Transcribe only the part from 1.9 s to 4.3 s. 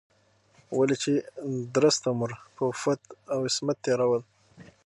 عمر په عفت او عصمت تېرول